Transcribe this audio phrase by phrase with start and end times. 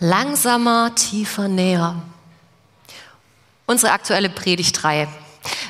[0.00, 1.96] Langsamer, tiefer, näher.
[3.66, 5.08] Unsere aktuelle Predigtreihe.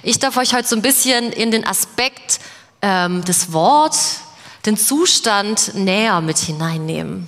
[0.03, 2.39] Ich darf euch heute so ein bisschen in den Aspekt
[2.83, 4.21] ähm, des Wortes,
[4.67, 7.27] den Zustand näher mit hineinnehmen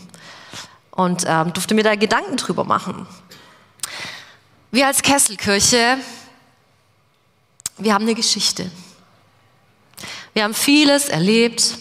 [0.91, 3.07] und ähm, durfte mir da Gedanken drüber machen.
[4.71, 5.97] Wir als Kesselkirche,
[7.79, 8.71] wir haben eine Geschichte.
[10.35, 11.79] Wir haben vieles erlebt.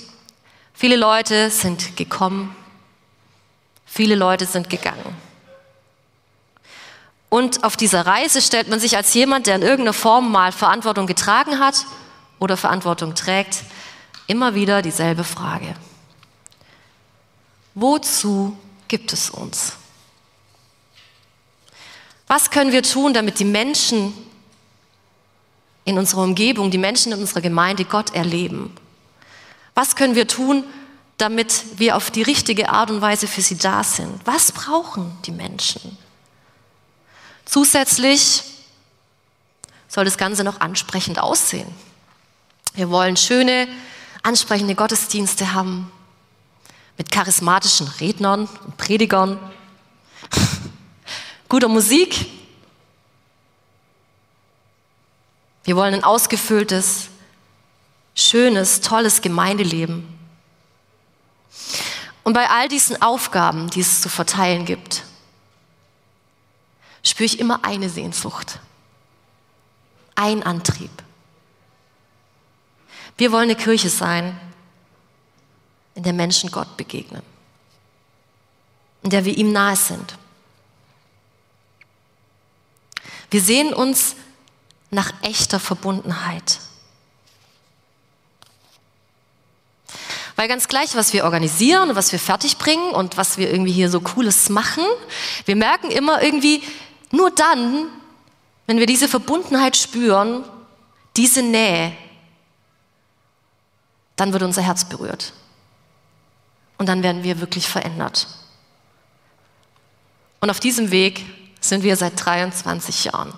[0.73, 2.55] Viele Leute sind gekommen.
[3.91, 5.15] Viele Leute sind gegangen.
[7.29, 11.07] Und auf dieser Reise stellt man sich als jemand, der in irgendeiner Form mal Verantwortung
[11.07, 11.85] getragen hat
[12.39, 13.63] oder Verantwortung trägt,
[14.27, 15.75] immer wieder dieselbe Frage.
[17.73, 18.57] Wozu
[18.87, 19.73] gibt es uns?
[22.27, 24.13] Was können wir tun, damit die Menschen
[25.85, 28.75] in unserer Umgebung, die Menschen in unserer Gemeinde Gott erleben?
[29.73, 30.63] Was können wir tun,
[31.19, 34.19] damit wir auf die richtige Art und Weise für sie da sind?
[34.25, 35.97] Was brauchen die Menschen?
[37.45, 38.43] Zusätzlich
[39.87, 41.67] soll das Ganze noch ansprechend aussehen.
[42.73, 43.67] Wir wollen schöne,
[44.23, 45.91] ansprechende Gottesdienste haben
[46.97, 49.39] mit charismatischen Rednern und Predigern,
[51.49, 52.27] guter Musik.
[55.63, 57.07] Wir wollen ein ausgefülltes,
[58.15, 60.18] schönes, tolles Gemeindeleben.
[62.23, 65.03] Und bei all diesen Aufgaben, die es zu verteilen gibt,
[67.03, 68.59] spüre ich immer eine Sehnsucht,
[70.15, 70.91] ein Antrieb.
[73.17, 74.39] Wir wollen eine Kirche sein,
[75.95, 77.23] in der Menschen Gott begegnen,
[79.03, 80.17] in der wir ihm nahe sind.
[83.31, 84.15] Wir sehen uns
[84.91, 86.59] nach echter Verbundenheit.
[90.39, 93.89] Weil ganz gleich, was wir organisieren und was wir fertigbringen und was wir irgendwie hier
[93.89, 94.85] so Cooles machen,
[95.43, 96.63] wir merken immer irgendwie,
[97.11, 97.87] nur dann,
[98.65, 100.45] wenn wir diese Verbundenheit spüren,
[101.17, 101.91] diese Nähe,
[104.15, 105.33] dann wird unser Herz berührt.
[106.77, 108.27] Und dann werden wir wirklich verändert.
[110.39, 111.25] Und auf diesem Weg
[111.59, 113.33] sind wir seit 23 Jahren.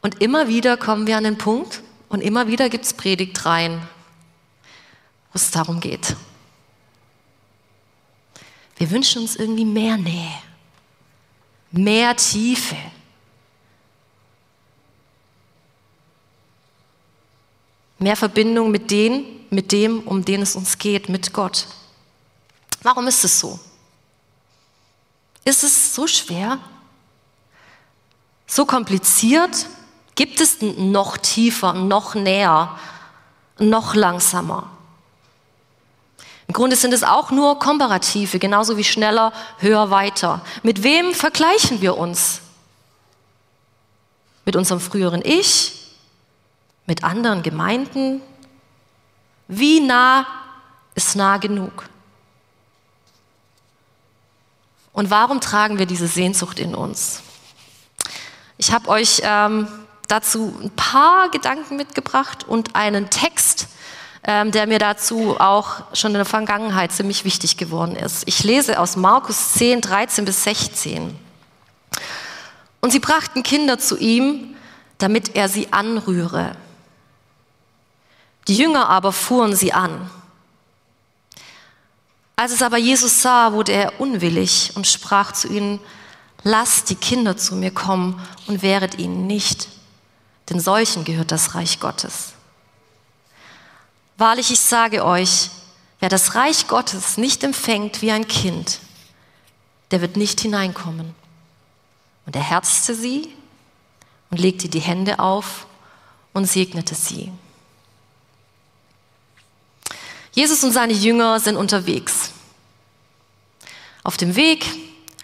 [0.00, 3.86] Und immer wieder kommen wir an den Punkt und immer wieder gibt es Predigtreihen,
[5.36, 6.16] wo es darum geht.
[8.78, 10.32] Wir wünschen uns irgendwie mehr Nähe,
[11.70, 12.74] mehr Tiefe.
[17.98, 21.66] Mehr Verbindung mit denen, mit dem, um den es uns geht, mit Gott.
[22.80, 23.60] Warum ist es so?
[25.44, 26.58] Ist es so schwer?
[28.46, 29.66] So kompliziert?
[30.14, 32.78] Gibt es noch tiefer, noch näher,
[33.58, 34.75] noch langsamer?
[36.48, 40.42] Im Grunde sind es auch nur Komparative, genauso wie schneller, höher, weiter.
[40.62, 42.40] Mit wem vergleichen wir uns?
[44.44, 45.72] Mit unserem früheren Ich?
[46.86, 48.22] Mit anderen Gemeinden?
[49.48, 50.26] Wie nah
[50.94, 51.88] ist nah genug?
[54.92, 57.22] Und warum tragen wir diese Sehnsucht in uns?
[58.56, 59.68] Ich habe euch ähm,
[60.08, 63.68] dazu ein paar Gedanken mitgebracht und einen Text,
[64.26, 68.24] ähm, der mir dazu auch schon in der Vergangenheit ziemlich wichtig geworden ist.
[68.26, 71.16] Ich lese aus Markus 10, 13 bis 16.
[72.80, 74.56] Und sie brachten Kinder zu ihm,
[74.98, 76.56] damit er sie anrühre.
[78.48, 80.10] Die Jünger aber fuhren sie an.
[82.34, 85.80] Als es aber Jesus sah, wurde er unwillig und sprach zu ihnen,
[86.42, 89.68] lasst die Kinder zu mir kommen und wehret ihnen nicht,
[90.50, 92.35] denn solchen gehört das Reich Gottes.
[94.18, 95.50] Wahrlich, ich sage euch,
[96.00, 98.80] wer das Reich Gottes nicht empfängt wie ein Kind,
[99.90, 101.14] der wird nicht hineinkommen.
[102.24, 103.28] Und er herzte sie
[104.30, 105.66] und legte die Hände auf
[106.32, 107.30] und segnete sie.
[110.32, 112.30] Jesus und seine Jünger sind unterwegs.
[114.02, 114.66] Auf dem Weg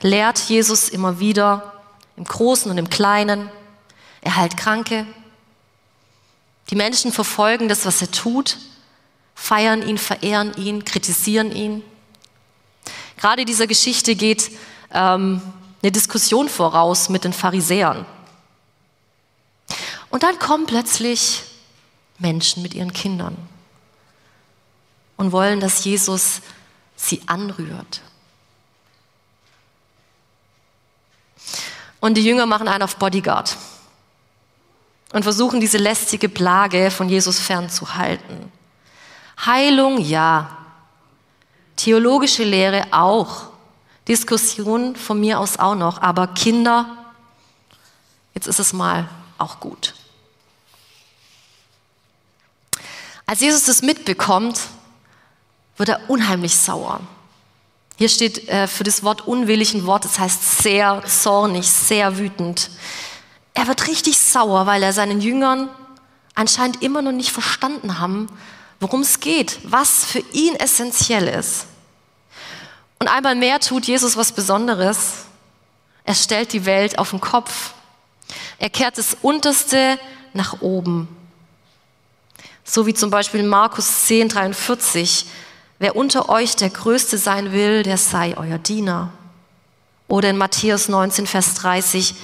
[0.01, 1.83] lehrt Jesus immer wieder
[2.17, 3.51] im Großen und im Kleinen.
[4.21, 5.07] Er heilt Kranke.
[6.71, 8.59] Die Menschen verfolgen das, was er tut,
[9.43, 11.83] feiern ihn, verehren ihn, kritisieren ihn.
[13.17, 14.53] Gerade dieser Geschichte geht
[14.93, 15.43] ähm,
[15.83, 18.07] eine Diskussion voraus mit den Pharisäern.
[20.11, 21.43] Und dann kommen plötzlich
[22.19, 23.37] Menschen mit ihren Kindern
[25.17, 26.41] und wollen, dass Jesus
[26.95, 28.01] sie anrührt.
[31.99, 33.57] Und die Jünger machen einen auf Bodyguard
[35.13, 38.53] und versuchen diese lästige Plage von Jesus fernzuhalten.
[39.45, 40.57] Heilung ja,
[41.77, 43.49] theologische Lehre auch,
[44.09, 46.87] Diskussion von mir aus auch noch, aber Kinder,
[48.35, 49.09] jetzt ist es mal
[49.39, 49.95] auch gut.
[53.27, 54.61] Als Jesus das mitbekommt,
[55.77, 57.01] wird er unheimlich sauer.
[57.97, 62.71] Hier steht äh, für das Wort unwillig ein Wort, das heißt sehr zornig, sehr wütend.
[63.55, 65.69] Er wird richtig sauer, weil er seinen Jüngern
[66.35, 68.29] anscheinend immer noch nicht verstanden haben,
[68.83, 71.67] worum es geht, was für ihn essentiell ist.
[72.99, 75.25] Und einmal mehr tut Jesus was Besonderes.
[76.05, 77.75] Er stellt die Welt auf den Kopf.
[78.59, 80.01] Er kehrt das Unterste
[80.35, 81.09] nach oben.
[82.65, 85.27] So wie zum Beispiel in Markus 10, 43.
[85.79, 89.13] Wer unter euch der Größte sein will, der sei euer Diener.
[90.09, 92.17] Oder in Matthäus 19, Vers 30.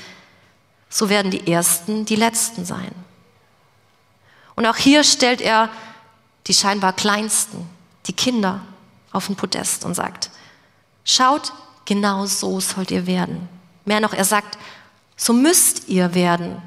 [0.90, 2.90] So werden die Ersten die Letzten sein.
[4.56, 5.70] Und auch hier stellt er
[6.48, 7.68] die scheinbar Kleinsten,
[8.06, 8.60] die Kinder,
[9.12, 10.30] auf den Podest und sagt,
[11.04, 11.52] Schaut,
[11.86, 13.48] genau so sollt ihr werden.
[13.86, 14.58] Mehr noch, er sagt,
[15.16, 16.60] so müsst ihr werden,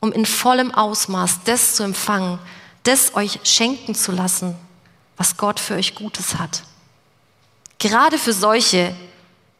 [0.00, 2.40] um in vollem Ausmaß das zu empfangen,
[2.82, 4.56] das euch schenken zu lassen,
[5.16, 6.64] was Gott für euch Gutes hat.
[7.78, 8.94] Gerade für solche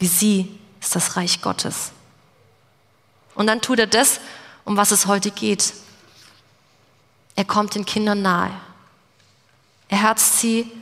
[0.02, 1.92] wie sie ist das Reich Gottes.
[3.36, 4.18] Und dann tut er das,
[4.64, 5.74] um was es heute geht.
[7.36, 8.50] Er kommt den Kindern nahe.
[9.92, 10.72] Er herzt sie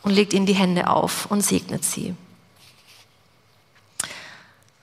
[0.00, 2.14] und legt ihnen die Hände auf und segnet sie.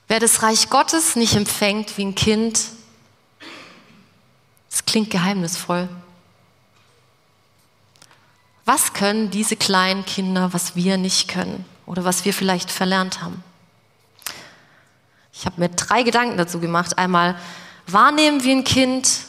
[0.06, 2.66] Wer das Reich Gottes nicht empfängt wie ein Kind,
[4.70, 5.88] das klingt geheimnisvoll.
[8.64, 13.42] Was können diese kleinen Kinder, was wir nicht können oder was wir vielleicht verlernt haben?
[15.32, 16.96] Ich habe mir drei Gedanken dazu gemacht.
[16.96, 17.36] Einmal
[17.88, 19.26] wahrnehmen wie ein Kind,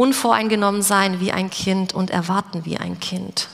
[0.00, 3.48] unvoreingenommen sein wie ein Kind und erwarten wie ein Kind.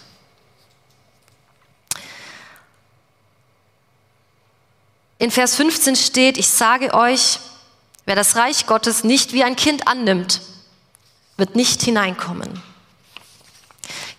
[5.19, 7.41] In Vers 15 steht, ich sage euch,
[8.05, 10.41] wer das Reich Gottes nicht wie ein Kind annimmt,
[11.37, 12.63] wird nicht hineinkommen.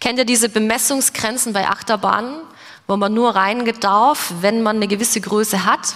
[0.02, 2.42] Kennt ihr diese Bemessungsgrenzen bei Achterbahnen,
[2.88, 5.96] wo man nur reingehen darf, wenn man eine gewisse Größe hat?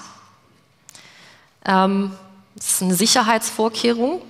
[1.66, 2.16] Ähm,
[2.56, 4.22] das ist eine Sicherheitsvorkehrung.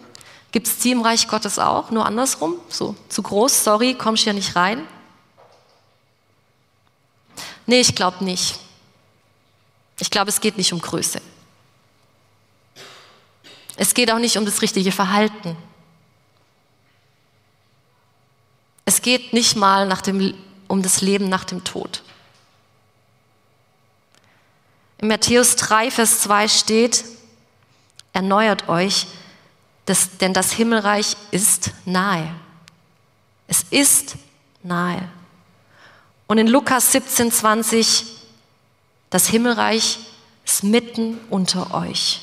[0.51, 2.55] Gibt es die im Reich Gottes auch, nur andersrum?
[2.69, 4.85] So, zu groß, sorry, kommst hier nicht rein?
[7.65, 8.59] Nee, ich glaube nicht.
[9.99, 11.21] Ich glaube, es geht nicht um Größe.
[13.77, 15.55] Es geht auch nicht um das richtige Verhalten.
[18.83, 20.33] Es geht nicht mal nach dem,
[20.67, 22.03] um das Leben nach dem Tod.
[24.97, 27.05] In Matthäus 3, Vers 2 steht,
[28.13, 29.07] erneuert euch,
[29.85, 32.33] das, denn das Himmelreich ist nahe.
[33.47, 34.15] Es ist
[34.63, 35.09] nahe.
[36.27, 38.05] Und in Lukas 17, 20,
[39.09, 39.99] das Himmelreich
[40.45, 42.21] ist mitten unter euch.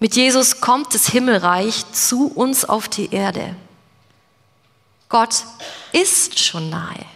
[0.00, 3.54] Mit Jesus kommt das Himmelreich zu uns auf die Erde.
[5.08, 5.44] Gott
[5.92, 7.06] ist schon nahe.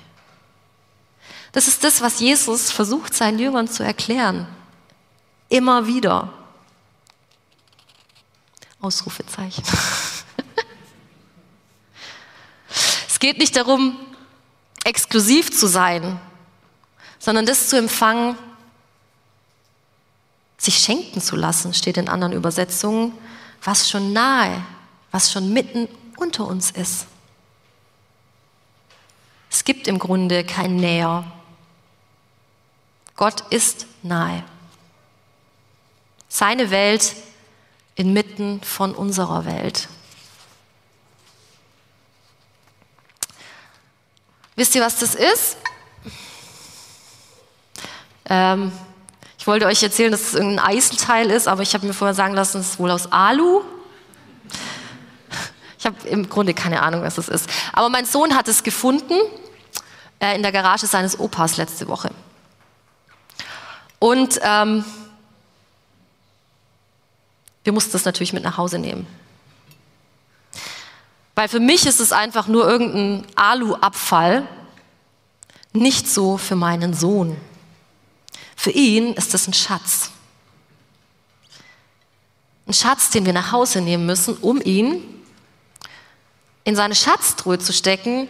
[1.52, 4.46] Das ist das, was Jesus versucht, seinen Jüngern zu erklären.
[5.48, 6.32] Immer wieder.
[8.80, 9.64] Ausrufezeichen.
[13.08, 13.98] es geht nicht darum,
[14.84, 16.20] exklusiv zu sein,
[17.18, 18.36] sondern das zu empfangen,
[20.56, 23.12] sich schenken zu lassen, steht in anderen Übersetzungen,
[23.62, 24.64] was schon nahe,
[25.10, 27.06] was schon mitten unter uns ist.
[29.50, 31.24] Es gibt im Grunde kein Näher.
[33.16, 34.44] Gott ist nahe.
[36.28, 37.14] Seine Welt
[37.98, 39.88] inmitten von unserer Welt.
[44.54, 45.56] Wisst ihr, was das ist?
[48.26, 48.70] Ähm,
[49.36, 52.34] ich wollte euch erzählen, dass es irgendein Eisenteil ist, aber ich habe mir vorher sagen
[52.34, 53.62] lassen, es ist wohl aus Alu.
[55.76, 57.50] Ich habe im Grunde keine Ahnung, was es ist.
[57.72, 59.14] Aber mein Sohn hat es gefunden
[60.20, 62.10] äh, in der Garage seines Opas letzte Woche.
[63.98, 64.84] Und ähm,
[67.68, 69.06] wir mussten es natürlich mit nach Hause nehmen.
[71.34, 74.48] Weil für mich ist es einfach nur irgendein Alu-Abfall,
[75.74, 77.36] nicht so für meinen Sohn.
[78.56, 80.12] Für ihn ist es ein Schatz.
[82.66, 85.02] Ein Schatz, den wir nach Hause nehmen müssen, um ihn
[86.64, 88.28] in seine Schatztruhe zu stecken,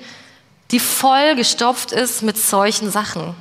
[0.72, 3.36] die voll gestopft ist mit solchen Sachen.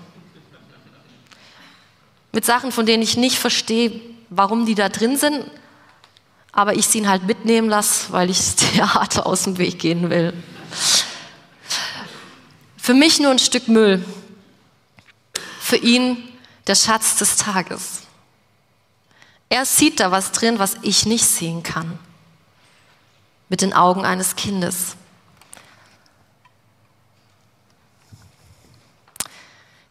[2.34, 4.00] Mit Sachen, von denen ich nicht verstehe,
[4.30, 5.44] warum die da drin sind,
[6.58, 10.10] aber ich sie ihn halt mitnehmen lasse, weil ich das Theater aus dem Weg gehen
[10.10, 10.34] will.
[12.76, 14.04] Für mich nur ein Stück Müll,
[15.62, 16.18] für ihn
[16.66, 18.02] der Schatz des Tages.
[19.50, 22.00] Er sieht da was drin, was ich nicht sehen kann.
[23.50, 24.96] Mit den Augen eines Kindes.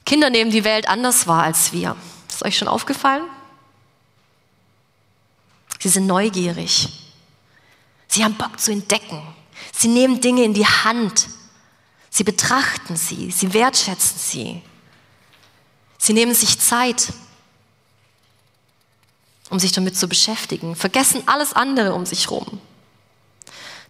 [0.04, 1.96] Kinder nehmen die Welt anders wahr als wir.
[2.28, 3.22] Ist euch schon aufgefallen?
[5.78, 6.88] Sie sind neugierig.
[8.08, 9.22] Sie haben Bock zu entdecken.
[9.72, 11.28] Sie nehmen Dinge in die Hand.
[12.10, 13.30] Sie betrachten sie.
[13.30, 14.62] Sie wertschätzen sie.
[15.98, 17.12] Sie nehmen sich Zeit,
[19.50, 22.60] um sich damit zu beschäftigen, vergessen alles andere um sich herum.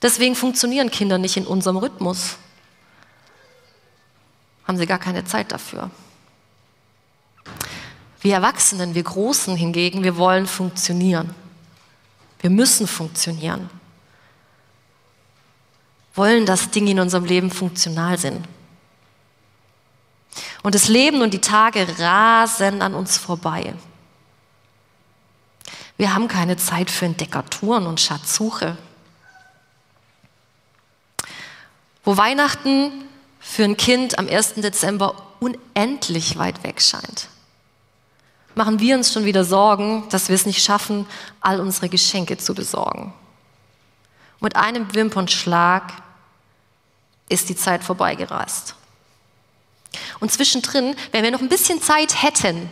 [0.02, 2.36] Deswegen funktionieren Kinder nicht in unserem Rhythmus.
[4.66, 5.90] Haben sie gar keine Zeit dafür.
[8.20, 11.34] Wir Erwachsenen, wir Großen hingegen, wir wollen funktionieren.
[12.40, 13.70] Wir müssen funktionieren.
[16.14, 18.46] Wollen, dass Dinge in unserem Leben funktional sind.
[20.62, 23.74] Und das Leben und die Tage rasen an uns vorbei.
[25.96, 28.76] Wir haben keine Zeit für Entdeckertouren und Schatzsuche.
[32.04, 32.92] Wo Weihnachten
[33.40, 34.54] für ein Kind am 1.
[34.54, 37.28] Dezember unendlich weit weg scheint,
[38.56, 41.06] machen wir uns schon wieder Sorgen, dass wir es nicht schaffen,
[41.40, 43.12] all unsere Geschenke zu besorgen.
[44.40, 45.92] Mit einem Wimpernschlag
[47.28, 48.74] ist die Zeit vorbeigereist.
[50.20, 52.70] Und zwischendrin, wenn wir noch ein bisschen Zeit hätten,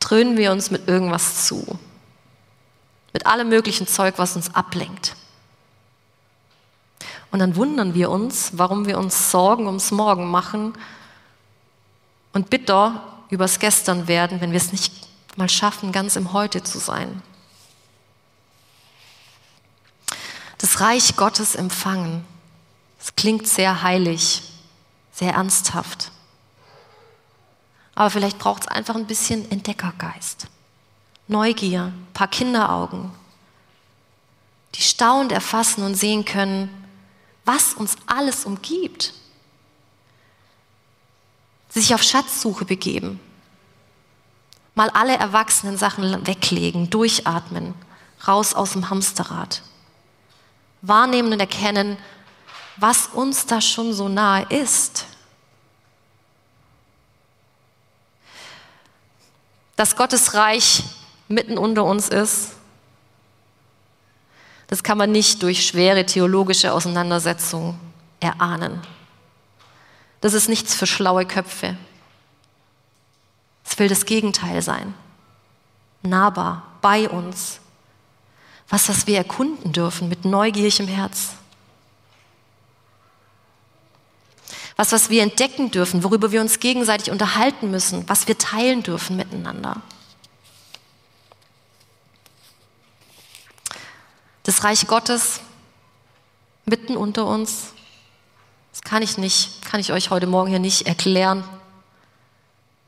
[0.00, 1.78] dröhnen wir uns mit irgendwas zu.
[3.12, 5.16] Mit allem möglichen Zeug, was uns ablenkt.
[7.30, 10.72] Und dann wundern wir uns, warum wir uns Sorgen ums Morgen machen
[12.32, 13.02] und bitter
[13.32, 14.92] übers Gestern werden, wenn wir es nicht
[15.36, 17.22] mal schaffen, ganz im Heute zu sein.
[20.58, 22.24] Das Reich Gottes empfangen.
[23.00, 24.42] Es klingt sehr heilig
[25.12, 26.10] sehr ernsthaft.
[27.94, 30.46] Aber vielleicht braucht es einfach ein bisschen Entdeckergeist,
[31.28, 33.12] Neugier, ein paar Kinderaugen,
[34.74, 36.70] die staunend erfassen und sehen können,
[37.44, 39.12] was uns alles umgibt.
[41.72, 43.18] Sich auf Schatzsuche begeben,
[44.74, 47.74] mal alle erwachsenen Sachen weglegen, durchatmen,
[48.28, 49.62] raus aus dem Hamsterrad.
[50.82, 51.96] Wahrnehmen und erkennen,
[52.76, 55.06] was uns da schon so nahe ist.
[59.76, 60.84] Dass Gottes Reich
[61.28, 62.50] mitten unter uns ist,
[64.66, 67.78] das kann man nicht durch schwere theologische Auseinandersetzungen
[68.20, 68.80] erahnen.
[70.22, 71.76] Das ist nichts für schlaue Köpfe.
[73.64, 74.94] Es will das Gegenteil sein.
[76.02, 77.60] Nahbar, bei uns.
[78.70, 81.34] Was, was wir erkunden dürfen mit neugierigem Herz.
[84.76, 89.16] was, was wir entdecken dürfen, worüber wir uns gegenseitig unterhalten müssen, was wir teilen dürfen
[89.16, 89.80] miteinander.
[94.42, 95.40] Das Reich Gottes
[96.64, 97.74] mitten unter uns,
[98.72, 101.44] das kann ich nicht, kann ich euch heute Morgen hier nicht erklären.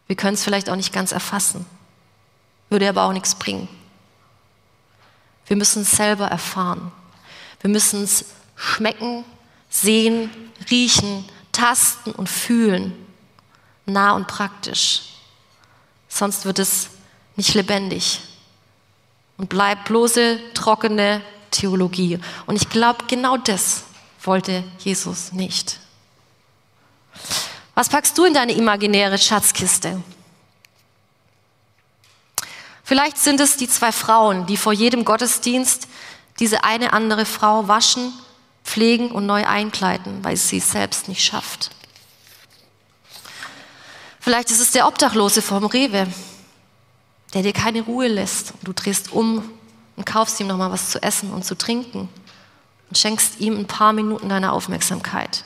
[0.07, 1.64] Wir können es vielleicht auch nicht ganz erfassen,
[2.71, 3.69] würde aber auch nichts bringen.
[5.47, 6.91] Wir müssen es selber erfahren.
[7.61, 8.25] Wir müssen es
[8.57, 9.25] schmecken,
[9.69, 10.31] sehen,
[10.71, 12.95] riechen, tasten und fühlen,
[13.87, 15.03] nah und praktisch.
[16.09, 16.88] Sonst wird es
[17.37, 18.21] nicht lebendig
[19.37, 22.19] und bleibt bloße, trockene Theologie.
[22.47, 23.85] Und ich glaube, genau das
[24.26, 25.81] wollte Jesus nicht.
[27.75, 30.02] Was packst du in deine imaginäre Schatzkiste?
[32.85, 35.88] Vielleicht sind es die zwei Frauen, die vor jedem Gottesdienst
[36.38, 38.12] diese eine andere Frau waschen
[38.62, 41.71] pflegen und neu einkleiden, weil sie es selbst nicht schafft.
[44.21, 46.07] Vielleicht ist es der Obdachlose vom Rewe,
[47.35, 48.54] der dir keine Ruhe lässt.
[48.62, 49.50] Du drehst um
[49.97, 52.09] und kaufst ihm nochmal was zu essen und zu trinken
[52.95, 55.45] und schenkst ihm ein paar Minuten deiner Aufmerksamkeit.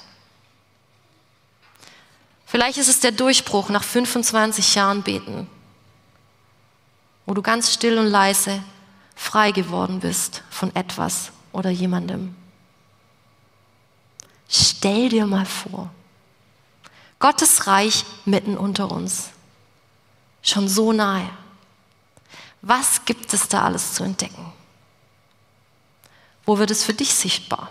[2.45, 5.49] Vielleicht ist es der Durchbruch nach 25 Jahren Beten,
[7.25, 8.63] wo du ganz still und leise
[9.17, 12.37] frei geworden bist von etwas oder jemandem.
[14.51, 15.89] Stell dir mal vor,
[17.19, 19.31] Gottes Reich mitten unter uns,
[20.43, 21.31] schon so nahe.
[22.61, 24.53] Was gibt es da alles zu entdecken?
[26.49, 27.71] Wo wird es für dich sichtbar?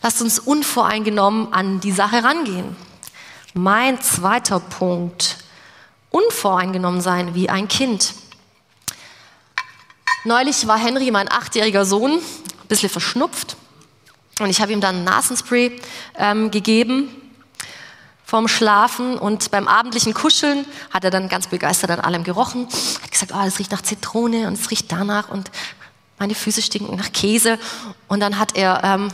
[0.00, 2.76] Lasst uns unvoreingenommen an die Sache rangehen.
[3.52, 5.38] Mein zweiter Punkt,
[6.10, 8.14] unvoreingenommen sein wie ein Kind.
[10.22, 13.56] Neulich war Henry, mein achtjähriger Sohn, ein bisschen verschnupft
[14.38, 15.80] und ich habe ihm dann ein Nasenspray
[16.16, 17.08] ähm, gegeben.
[18.24, 22.68] vorm Schlafen und beim abendlichen Kuscheln hat er dann ganz begeistert an allem gerochen,
[23.02, 25.50] hat gesagt, oh, es riecht nach Zitrone und es riecht danach und
[26.18, 27.58] meine Füße stinken nach Käse.
[28.08, 29.08] Und dann hat er ähm,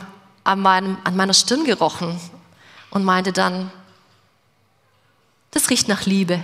[0.45, 2.21] an, meinem, an meiner Stirn gerochen
[2.91, 3.71] und meinte dann,
[5.51, 6.43] das riecht nach Liebe.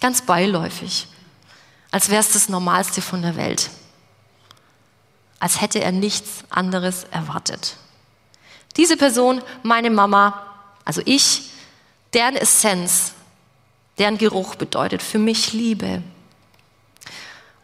[0.00, 1.08] Ganz beiläufig,
[1.90, 3.70] als wäre es das Normalste von der Welt,
[5.40, 7.76] als hätte er nichts anderes erwartet.
[8.76, 10.46] Diese Person, meine Mama,
[10.84, 11.50] also ich,
[12.14, 13.12] deren Essenz,
[13.98, 16.02] deren Geruch bedeutet für mich Liebe.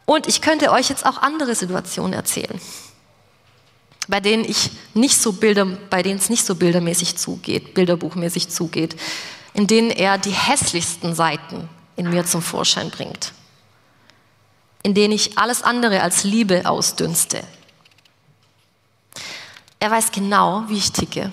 [0.06, 2.61] Und ich könnte euch jetzt auch andere Situationen erzählen,
[4.06, 8.96] bei denen ich nicht so Bilder, bei denen es nicht so bildermäßig zugeht, bilderbuchmäßig zugeht,
[9.54, 13.32] in denen er die hässlichsten Seiten in mir zum Vorschein bringt,
[14.82, 17.42] in denen ich alles andere als Liebe ausdünste.
[19.80, 21.32] Er weiß genau, wie ich ticke.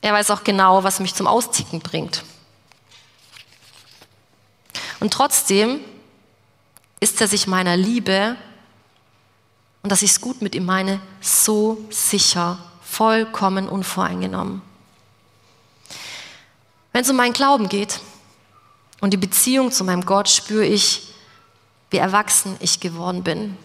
[0.00, 2.22] Er weiß auch genau, was mich zum Austicken bringt.
[5.00, 5.80] Und trotzdem
[7.00, 8.36] ist er sich meiner Liebe
[9.82, 14.62] und dass ich es gut mit ihm meine, so sicher, vollkommen unvoreingenommen.
[16.92, 18.00] Wenn es um meinen Glauben geht
[19.00, 21.14] und die Beziehung zu meinem Gott, spüre ich,
[21.90, 23.56] wie erwachsen ich geworden bin.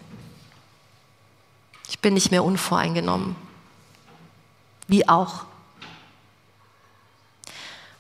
[1.90, 3.36] Ich bin nicht mehr unvoreingenommen.
[4.88, 5.46] Wie auch.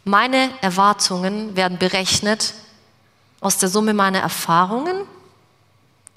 [0.03, 2.53] Meine Erwartungen werden berechnet
[3.39, 5.05] aus der Summe meiner Erfahrungen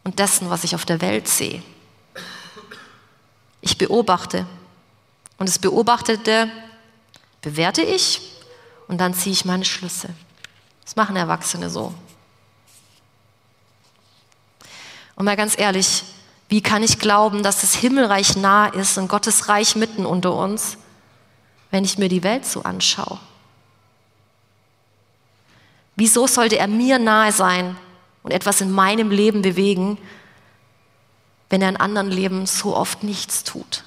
[0.06, 1.60] und dessen, was ich auf der Welt sehe.
[3.60, 4.46] Ich beobachte
[5.36, 6.48] und das Beobachtete
[7.42, 8.20] bewerte ich
[8.86, 10.10] und dann ziehe ich meine Schlüsse.
[10.84, 11.92] Das machen Erwachsene so.
[15.16, 16.04] Und mal ganz ehrlich,
[16.48, 20.78] wie kann ich glauben, dass das Himmelreich nah ist und Gottes Reich mitten unter uns,
[21.72, 23.18] wenn ich mir die Welt so anschaue?
[25.96, 27.76] Wieso sollte er mir nahe sein
[28.26, 29.98] und etwas in meinem Leben bewegen,
[31.48, 33.84] wenn er in anderen Leben so oft nichts tut?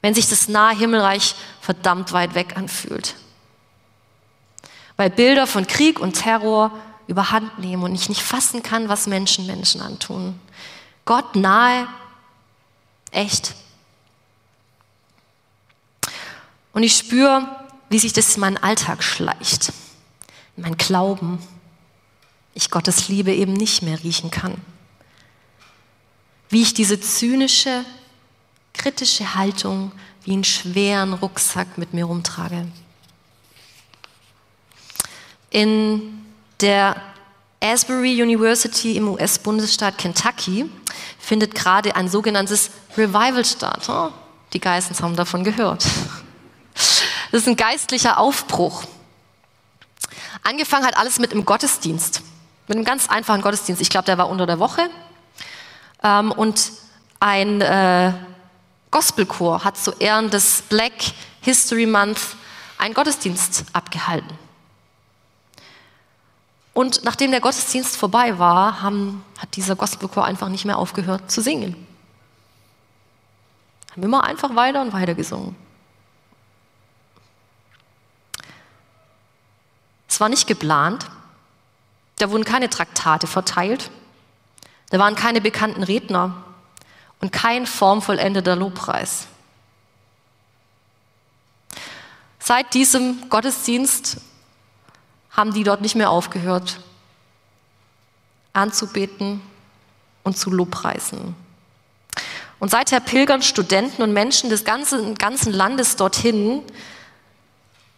[0.00, 3.16] Wenn sich das nahe Himmelreich verdammt weit weg anfühlt.
[4.96, 6.70] Weil Bilder von Krieg und Terror
[7.08, 10.38] überhand nehmen und ich nicht fassen kann, was Menschen Menschen antun.
[11.04, 11.88] Gott nahe,
[13.10, 13.54] echt.
[16.72, 17.48] Und ich spüre,
[17.88, 19.72] wie sich das in meinen Alltag schleicht,
[20.56, 21.40] in mein Glauben,
[22.54, 24.54] ich Gottes Liebe eben nicht mehr riechen kann.
[26.48, 27.84] Wie ich diese zynische,
[28.72, 29.92] kritische Haltung
[30.24, 32.66] wie einen schweren Rucksack mit mir rumtrage.
[35.50, 36.24] In
[36.60, 36.96] der
[37.60, 40.70] Asbury University im US-Bundesstaat Kentucky
[41.18, 43.88] findet gerade ein sogenanntes Revival statt.
[43.88, 44.10] Oh,
[44.52, 45.84] die Geistens haben davon gehört.
[46.74, 48.84] Das ist ein geistlicher Aufbruch.
[50.42, 52.22] Angefangen hat alles mit einem Gottesdienst,
[52.66, 53.82] mit einem ganz einfachen Gottesdienst.
[53.82, 54.88] Ich glaube, der war unter der Woche.
[56.02, 56.72] Ähm, und
[57.20, 58.12] ein äh,
[58.90, 60.92] Gospelchor hat zu Ehren des Black
[61.40, 62.36] History Month
[62.78, 64.38] einen Gottesdienst abgehalten.
[66.72, 71.40] Und nachdem der Gottesdienst vorbei war, haben, hat dieser Gospelchor einfach nicht mehr aufgehört zu
[71.40, 71.86] singen.
[73.92, 75.54] Haben immer einfach weiter und weiter gesungen.
[80.08, 81.06] Es war nicht geplant.
[82.16, 83.90] Da wurden keine Traktate verteilt.
[84.90, 86.44] Da waren keine bekannten Redner
[87.20, 89.26] und kein formvollendeter Lobpreis.
[92.38, 94.18] Seit diesem Gottesdienst
[95.30, 96.78] haben die dort nicht mehr aufgehört,
[98.52, 99.40] anzubeten
[100.22, 101.34] und zu Lobpreisen.
[102.60, 106.62] Und seither pilgern Studenten und Menschen des ganzen, ganzen Landes dorthin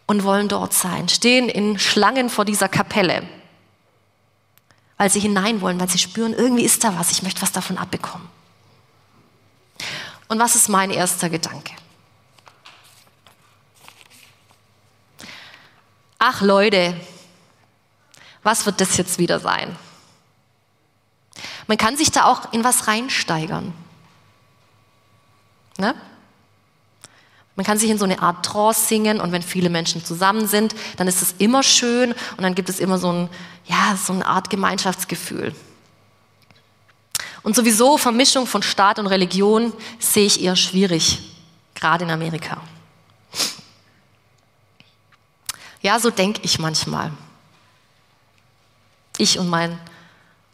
[0.07, 3.23] und wollen dort sein, stehen in Schlangen vor dieser Kapelle,
[4.97, 7.77] weil sie hinein wollen, weil sie spüren, irgendwie ist da was, ich möchte was davon
[7.77, 8.27] abbekommen.
[10.27, 11.73] Und was ist mein erster Gedanke?
[16.19, 16.99] Ach Leute,
[18.43, 19.75] was wird das jetzt wieder sein?
[21.67, 23.73] Man kann sich da auch in was reinsteigern.
[25.77, 25.93] Ne?
[27.57, 30.75] Man kann sich in so eine Art Trance singen und wenn viele Menschen zusammen sind,
[30.95, 33.29] dann ist es immer schön und dann gibt es immer so, ein,
[33.65, 35.55] ja, so eine Art Gemeinschaftsgefühl.
[37.41, 41.19] Und sowieso Vermischung von Staat und Religion sehe ich eher schwierig,
[41.73, 42.61] gerade in Amerika.
[45.81, 47.11] Ja, so denke ich manchmal.
[49.17, 49.79] Ich und mein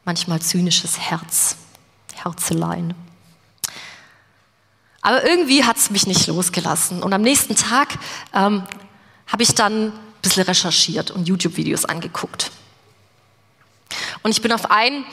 [0.06, 1.58] manchmal zynisches Herz,
[2.14, 2.94] Herzelein.
[5.04, 7.04] Aber irgendwie hat es mich nicht losgelassen.
[7.04, 7.90] Und am nächsten Tag
[8.34, 8.64] ähm,
[9.28, 12.52] habe ich dann ein bisschen recherchiert und YouTube-Videos angeguckt.
[14.24, 15.04] Und ich bin auf ein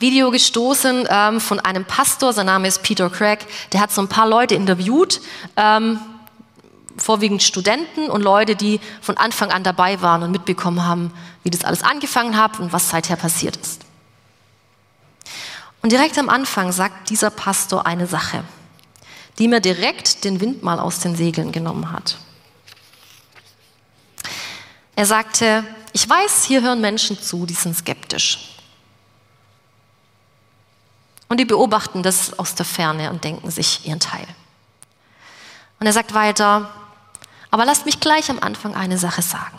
[0.00, 4.08] Video gestoßen ähm, von einem Pastor, sein Name ist Peter Craig, der hat so ein
[4.08, 5.20] paar Leute interviewt,
[5.56, 5.98] ähm,
[6.96, 11.64] vorwiegend Studenten und Leute, die von Anfang an dabei waren und mitbekommen haben, wie das
[11.64, 13.87] alles angefangen hat und was seither passiert ist.
[15.82, 18.44] Und direkt am Anfang sagt dieser Pastor eine Sache,
[19.38, 22.18] die mir direkt den Wind mal aus den Segeln genommen hat.
[24.96, 28.56] Er sagte, ich weiß, hier hören Menschen zu, die sind skeptisch.
[31.28, 34.26] Und die beobachten das aus der Ferne und denken sich ihren Teil.
[35.78, 36.72] Und er sagt weiter,
[37.50, 39.58] aber lasst mich gleich am Anfang eine Sache sagen.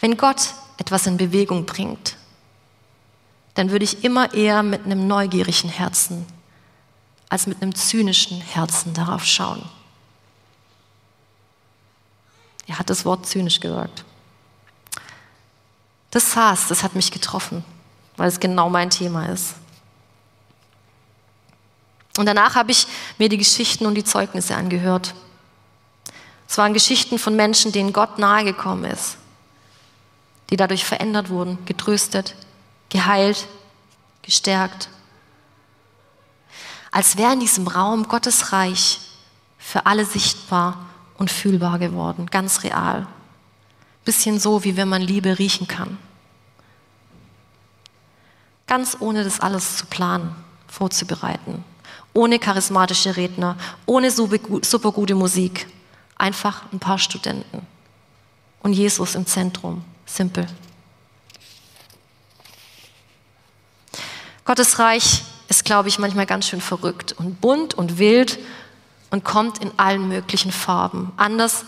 [0.00, 2.16] Wenn Gott etwas in Bewegung bringt,
[3.54, 6.26] dann würde ich immer eher mit einem neugierigen Herzen
[7.28, 9.62] als mit einem zynischen Herzen darauf schauen.
[12.66, 14.04] Er hat das Wort zynisch gesagt.
[16.10, 17.64] Das saß, das hat mich getroffen,
[18.16, 19.54] weil es genau mein Thema ist.
[22.16, 22.86] Und danach habe ich
[23.18, 25.14] mir die Geschichten und die Zeugnisse angehört.
[26.48, 29.16] Es waren Geschichten von Menschen, denen Gott nahegekommen ist,
[30.50, 32.36] die dadurch verändert wurden, getröstet,
[32.94, 33.48] geheilt,
[34.22, 34.88] gestärkt.
[36.92, 39.00] Als wäre in diesem Raum Gottes Reich
[39.58, 40.86] für alle sichtbar
[41.18, 43.08] und fühlbar geworden, ganz real.
[44.04, 45.98] Bisschen so, wie wenn man Liebe riechen kann.
[48.68, 50.36] Ganz ohne das alles zu planen,
[50.68, 51.64] vorzubereiten.
[52.12, 55.66] Ohne charismatische Redner, ohne super gute Musik.
[56.16, 57.66] Einfach ein paar Studenten.
[58.60, 59.84] Und Jesus im Zentrum.
[60.06, 60.46] Simpel.
[64.44, 68.38] Gottes Reich ist, glaube ich, manchmal ganz schön verrückt und bunt und wild
[69.10, 71.12] und kommt in allen möglichen Farben.
[71.16, 71.64] Anders,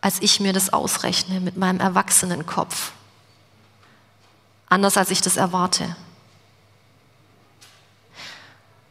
[0.00, 2.92] als ich mir das ausrechne mit meinem erwachsenen Kopf.
[4.68, 5.96] Anders, als ich das erwarte.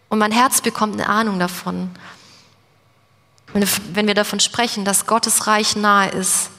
[0.10, 1.91] Und mein Herz bekommt eine Ahnung davon,
[3.54, 6.50] wenn wir davon sprechen, dass Gottes Reich nahe ist,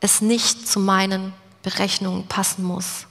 [0.00, 1.32] es nicht zu meinen
[1.62, 3.06] Berechnungen passen muss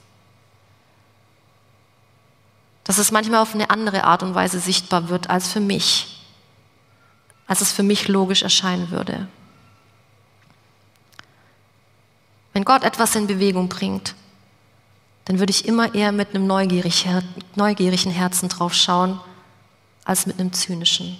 [2.86, 6.22] dass es manchmal auf eine andere Art und Weise sichtbar wird als für mich,
[7.48, 9.26] als es für mich logisch erscheinen würde.
[12.52, 14.14] Wenn Gott etwas in Bewegung bringt,
[15.24, 19.20] dann würde ich immer eher mit einem neugierigen Herzen drauf schauen,
[20.04, 21.18] als mit einem zynischen.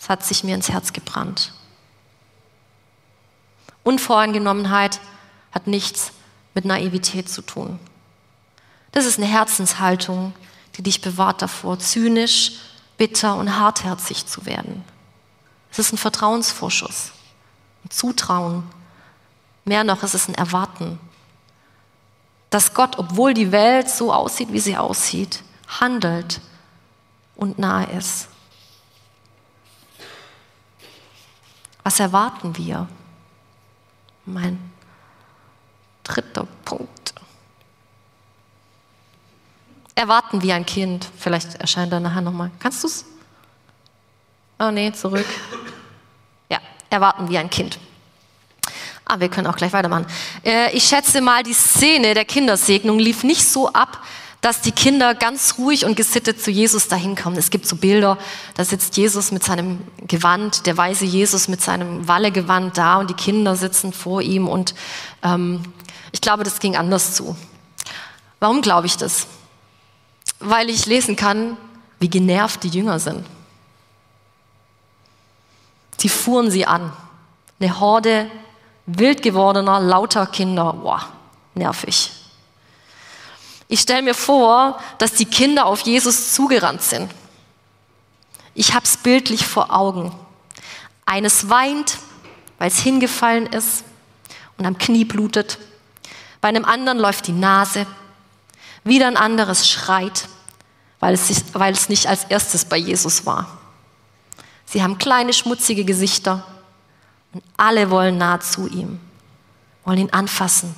[0.00, 1.52] Es hat sich mir ins Herz gebrannt.
[3.84, 4.98] Unvoreingenommenheit
[5.52, 6.10] hat nichts
[6.54, 7.78] mit Naivität zu tun.
[8.92, 10.32] Das ist eine Herzenshaltung,
[10.76, 12.52] die dich bewahrt davor, zynisch,
[12.96, 14.84] bitter und hartherzig zu werden.
[15.70, 17.12] Es ist ein Vertrauensvorschuss,
[17.84, 18.64] ein Zutrauen.
[19.64, 20.98] Mehr noch, es ist ein Erwarten,
[22.50, 25.42] dass Gott, obwohl die Welt so aussieht, wie sie aussieht,
[25.80, 26.40] handelt
[27.36, 28.28] und nahe ist.
[31.82, 32.88] Was erwarten wir?
[34.24, 34.72] Mein
[36.04, 36.97] dritter Punkt
[39.98, 41.08] erwarten wie ein Kind.
[41.18, 42.52] Vielleicht erscheint er nachher nochmal.
[42.60, 43.04] Kannst du es?
[44.60, 45.26] Oh nee, zurück.
[46.48, 46.58] Ja,
[46.88, 47.78] erwarten wie ein Kind.
[49.04, 50.06] Ah, wir können auch gleich weitermachen.
[50.44, 54.04] Äh, ich schätze mal, die Szene der Kindersegnung lief nicht so ab,
[54.40, 57.36] dass die Kinder ganz ruhig und gesittet zu Jesus dahin kommen.
[57.36, 58.18] Es gibt so Bilder,
[58.54, 63.14] da sitzt Jesus mit seinem Gewand, der weise Jesus mit seinem Wallegewand da und die
[63.14, 64.74] Kinder sitzen vor ihm und
[65.24, 65.62] ähm,
[66.12, 67.36] ich glaube, das ging anders zu.
[68.38, 69.26] Warum glaube ich das?
[70.40, 71.56] Weil ich lesen kann,
[71.98, 73.26] wie genervt die Jünger sind.
[75.98, 76.92] Sie fuhren sie an.
[77.60, 78.30] Eine Horde
[78.86, 80.72] wild gewordener, lauter Kinder.
[80.72, 81.06] Boah,
[81.54, 82.12] nervig.
[83.68, 87.10] Ich stelle mir vor, dass die Kinder auf Jesus zugerannt sind.
[88.54, 90.12] Ich habe es bildlich vor Augen.
[91.04, 91.98] Eines weint,
[92.58, 93.84] weil es hingefallen ist
[94.56, 95.58] und am Knie blutet.
[96.40, 97.86] Bei einem anderen läuft die Nase.
[98.88, 100.28] Wieder ein anderes schreit,
[100.98, 103.58] weil es, weil es nicht als erstes bei Jesus war.
[104.64, 106.42] Sie haben kleine, schmutzige Gesichter
[107.34, 108.98] und alle wollen nah zu ihm,
[109.84, 110.74] wollen ihn anfassen,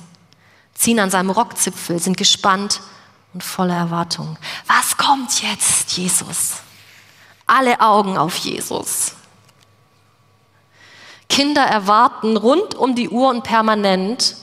[0.73, 2.81] ziehen an seinem Rockzipfel, sind gespannt
[3.33, 4.37] und voller Erwartung.
[4.67, 6.55] Was kommt jetzt, Jesus?
[7.47, 9.13] Alle Augen auf Jesus.
[11.29, 14.35] Kinder erwarten rund um die Uhr und permanent,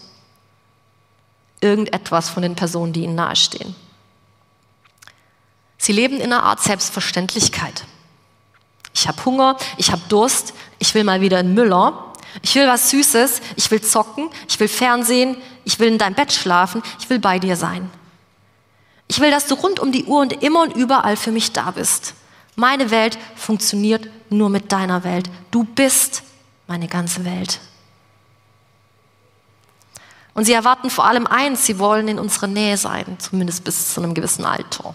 [1.61, 3.75] irgendetwas von den Personen, die ihnen nahestehen.
[5.77, 7.85] Sie leben in einer Art Selbstverständlichkeit.
[8.95, 12.91] Ich habe Hunger, ich habe Durst, ich will mal wieder in Müller, ich will was
[12.91, 17.19] Süßes, ich will zocken, ich will Fernsehen, ich will in deinem Bett schlafen, ich will
[17.19, 17.91] bei dir sein.
[19.07, 21.71] Ich will, dass du rund um die Uhr und immer und überall für mich da
[21.71, 22.15] bist.
[22.57, 25.31] Meine Welt funktioniert nur mit deiner Welt.
[25.51, 26.23] Du bist
[26.67, 27.61] meine ganze Welt.
[30.39, 34.01] Und sie erwarten vor allem eins, sie wollen in unserer Nähe sein, zumindest bis zu
[34.01, 34.95] einem gewissen Alter.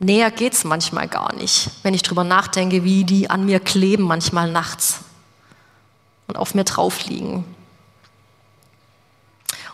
[0.00, 4.02] Näher geht es manchmal gar nicht, wenn ich drüber nachdenke, wie die an mir kleben
[4.02, 5.02] manchmal nachts
[6.26, 7.44] und auf mir drauf liegen.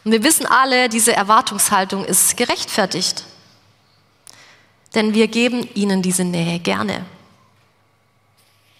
[0.04, 3.24] Und wir wissen alle, diese Erwartungshaltung ist gerechtfertigt.
[4.94, 7.02] Denn wir geben ihnen diese Nähe gerne,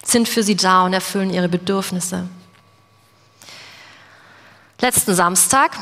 [0.03, 2.29] sind für sie da und erfüllen ihre Bedürfnisse.
[4.79, 5.77] Letzten Samstag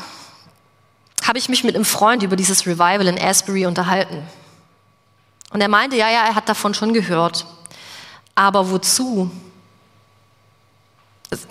[1.26, 4.22] habe ich mich mit einem Freund über dieses Revival in Asbury unterhalten.
[5.50, 7.46] Und er meinte, ja, ja, er hat davon schon gehört.
[8.34, 9.30] Aber wozu?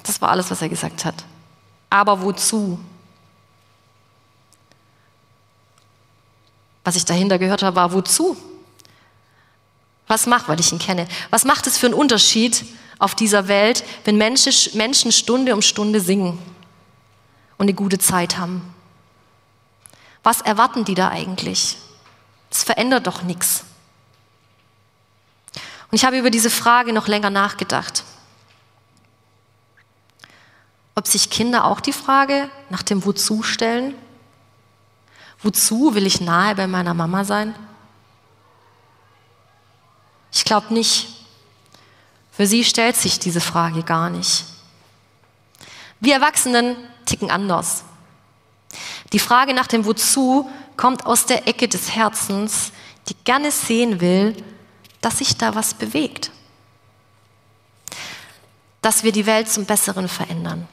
[0.03, 1.23] Das war alles, was er gesagt hat.
[1.89, 2.79] Aber wozu?
[6.83, 8.37] Was ich dahinter gehört habe, war wozu?
[10.07, 12.63] Was macht, weil ich ihn kenne, was macht es für einen Unterschied
[12.99, 16.54] auf dieser Welt, wenn Menschen Stunde um Stunde singen
[17.57, 18.73] und eine gute Zeit haben?
[20.23, 21.77] Was erwarten die da eigentlich?
[22.49, 23.63] Das verändert doch nichts.
[25.91, 28.03] Und ich habe über diese Frage noch länger nachgedacht.
[30.95, 33.95] Ob sich Kinder auch die Frage nach dem Wozu stellen?
[35.43, 37.53] Wozu will ich nahe bei meiner Mama sein?
[40.31, 41.07] Ich glaube nicht.
[42.31, 44.45] Für sie stellt sich diese Frage gar nicht.
[45.99, 47.83] Wir Erwachsenen ticken anders.
[49.13, 52.71] Die Frage nach dem Wozu kommt aus der Ecke des Herzens,
[53.07, 54.35] die gerne sehen will,
[55.01, 56.31] dass sich da was bewegt.
[58.81, 60.67] Dass wir die Welt zum Besseren verändern.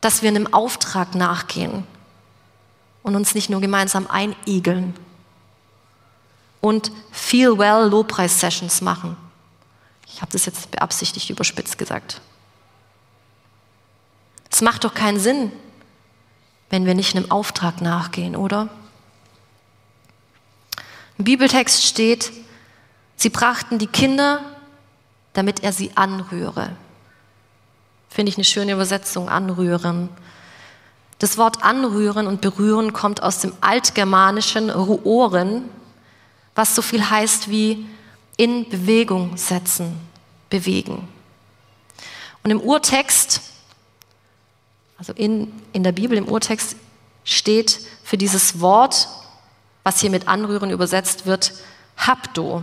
[0.00, 1.86] Dass wir einem Auftrag nachgehen
[3.02, 4.94] und uns nicht nur gemeinsam einigeln
[6.60, 9.16] und Feel Well Lobpreis-Sessions machen.
[10.06, 12.20] Ich habe das jetzt beabsichtigt überspitzt gesagt.
[14.50, 15.52] Es macht doch keinen Sinn,
[16.70, 18.68] wenn wir nicht einem Auftrag nachgehen, oder?
[21.18, 22.32] Im Bibeltext steht,
[23.20, 24.40] Sie brachten die Kinder,
[25.34, 26.70] damit er sie anrühre.
[28.08, 30.08] Finde ich eine schöne Übersetzung, anrühren.
[31.18, 35.68] Das Wort anrühren und berühren kommt aus dem altgermanischen ruoren,
[36.54, 37.84] was so viel heißt wie
[38.38, 40.00] in Bewegung setzen,
[40.48, 41.06] bewegen.
[42.42, 43.42] Und im Urtext,
[45.00, 46.76] also in, in der Bibel, im Urtext
[47.24, 49.08] steht für dieses Wort,
[49.82, 51.54] was hier mit anrühren übersetzt wird,
[51.96, 52.62] Habdo.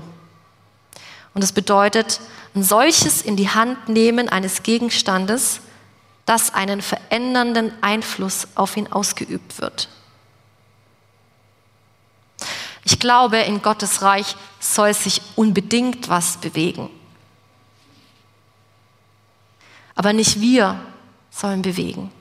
[1.34, 2.22] Und es bedeutet
[2.54, 5.62] ein solches in die Hand nehmen eines Gegenstandes,
[6.28, 9.90] das einen verändernden Einfluss auf ihn ausgeübt wird.
[12.84, 16.92] Ich glaube, in Gottes Reich soll sich unbedingt was bewegen.
[19.96, 20.80] Aber nicht wir
[21.32, 22.12] sollen bewegen.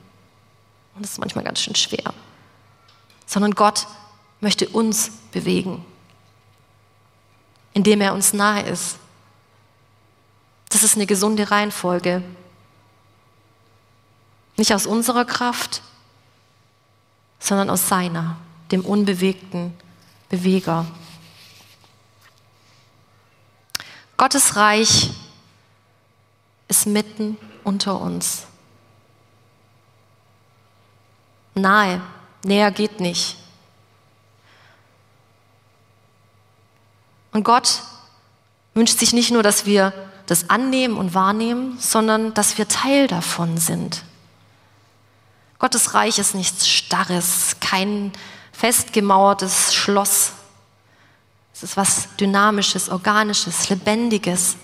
[0.97, 2.13] Und das ist manchmal ganz schön schwer.
[3.25, 3.87] Sondern Gott
[4.41, 5.85] möchte uns bewegen,
[7.73, 8.97] indem er uns nahe ist
[10.69, 12.21] das ist eine gesunde Reihenfolge.
[14.57, 15.81] Nicht aus unserer Kraft,
[17.39, 18.37] sondern aus seiner,
[18.71, 19.73] dem unbewegten
[20.29, 20.85] Beweger.
[24.17, 25.11] Gottes Reich
[26.67, 28.47] ist mitten unter uns.
[31.57, 32.01] Nahe,
[32.43, 33.37] näher geht nicht.
[37.31, 37.81] Und Gott
[38.73, 39.93] wünscht sich nicht nur, dass wir
[40.25, 44.03] das annehmen und wahrnehmen, sondern dass wir Teil davon sind.
[45.59, 48.11] Gottes Reich ist nichts Starres, kein
[48.51, 50.33] festgemauertes Schloss.
[51.53, 54.57] Es ist was Dynamisches, Organisches, Lebendiges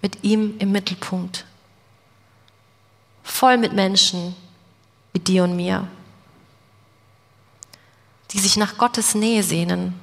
[0.00, 1.44] mit ihm im Mittelpunkt.
[3.22, 4.34] Voll mit Menschen
[5.12, 5.86] wie dir und mir,
[8.32, 9.98] die sich nach Gottes Nähe sehnen,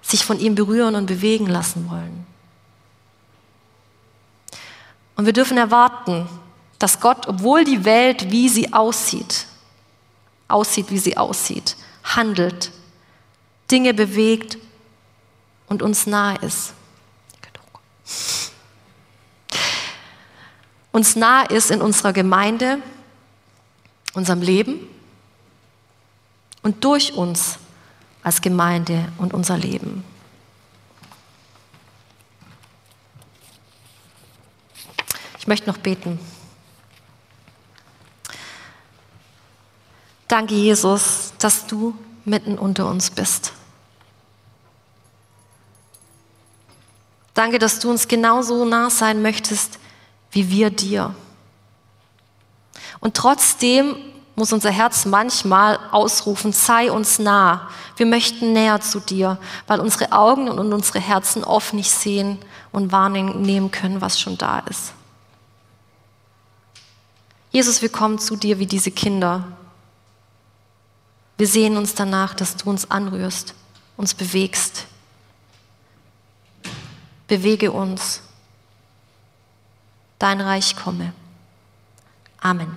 [0.00, 2.26] sich von ihm berühren und bewegen lassen wollen.
[5.16, 6.26] Und wir dürfen erwarten,
[6.78, 9.46] dass Gott, obwohl die Welt, wie sie aussieht,
[10.48, 12.72] aussieht, wie sie aussieht, handelt,
[13.70, 14.58] Dinge bewegt
[15.68, 16.74] und uns nahe ist.
[20.90, 22.78] Uns nahe ist in unserer Gemeinde,
[24.14, 24.88] unserem Leben
[26.62, 27.58] und durch uns
[28.22, 30.04] als Gemeinde und unser Leben.
[35.38, 36.20] Ich möchte noch beten.
[40.28, 43.52] Danke, Jesus, dass du mitten unter uns bist.
[47.34, 49.78] Danke, dass du uns genauso nah sein möchtest
[50.30, 51.14] wie wir dir.
[53.00, 53.96] Und trotzdem
[54.34, 57.68] muss unser Herz manchmal ausrufen, sei uns nah.
[57.96, 62.38] Wir möchten näher zu dir, weil unsere Augen und unsere Herzen oft nicht sehen
[62.72, 64.94] und wahrnehmen können, was schon da ist.
[67.50, 69.44] Jesus, wir kommen zu dir wie diese Kinder.
[71.36, 73.54] Wir sehen uns danach, dass du uns anrührst,
[73.98, 74.86] uns bewegst.
[77.28, 78.22] Bewege uns.
[80.18, 81.12] Dein Reich komme.
[82.40, 82.76] Amen.